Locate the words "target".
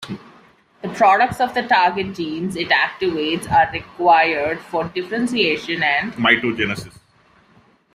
1.53-2.15